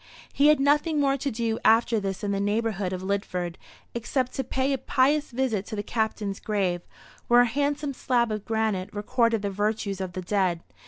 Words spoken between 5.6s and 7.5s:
to the Captain's grave, where a